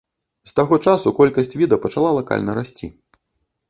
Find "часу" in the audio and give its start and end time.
0.87-1.13